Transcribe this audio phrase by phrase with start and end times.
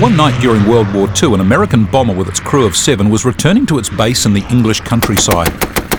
[0.00, 3.26] One night during World War II, an American bomber with its crew of seven was
[3.26, 5.52] returning to its base in the English countryside.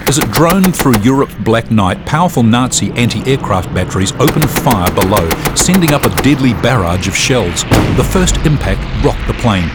[0.09, 5.93] As it droned through Europe's black night, powerful Nazi anti-aircraft batteries opened fire below, sending
[5.93, 7.63] up a deadly barrage of shells.
[7.95, 9.69] The first impact rocked the plane.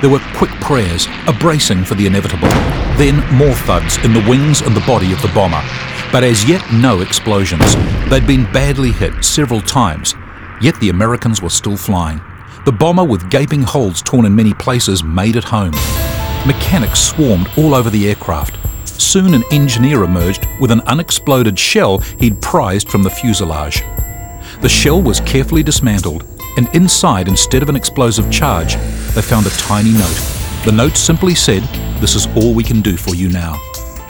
[0.00, 2.46] There were quick prayers, a bracing for the inevitable.
[2.96, 5.62] Then more thuds in the wings and the body of the bomber.
[6.12, 7.74] But as yet no explosions.
[8.08, 10.14] They'd been badly hit several times,
[10.62, 12.20] yet the Americans were still flying.
[12.66, 15.70] The bomber, with gaping holes torn in many places, made it home.
[16.44, 18.58] Mechanics swarmed all over the aircraft.
[18.88, 23.84] Soon an engineer emerged with an unexploded shell he'd prized from the fuselage.
[24.62, 26.24] The shell was carefully dismantled,
[26.56, 28.74] and inside, instead of an explosive charge,
[29.14, 30.20] they found a tiny note.
[30.64, 31.62] The note simply said,
[32.00, 33.62] This is all we can do for you now.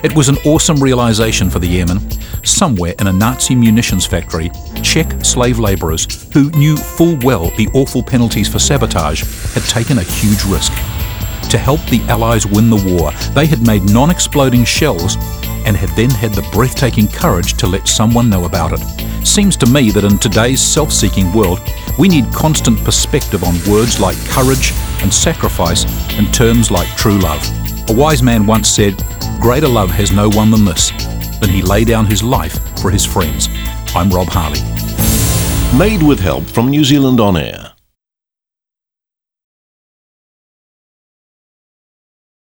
[0.03, 1.99] It was an awesome realization for the airmen.
[2.43, 4.51] Somewhere in a Nazi munitions factory,
[4.83, 9.23] Czech slave labourers, who knew full well the awful penalties for sabotage,
[9.53, 10.71] had taken a huge risk.
[11.49, 15.15] To help the Allies win the war, they had made non exploding shells
[15.65, 19.25] and had then had the breathtaking courage to let someone know about it.
[19.25, 21.59] Seems to me that in today's self seeking world,
[21.97, 27.56] we need constant perspective on words like courage and sacrifice and terms like true love.
[27.89, 29.01] A wise man once said,
[29.39, 30.91] Greater love has no one than this,
[31.39, 33.47] than he lay down his life for his friends.
[33.95, 34.59] I'm Rob Harley.
[35.77, 37.66] Made with help from New Zealand On Air.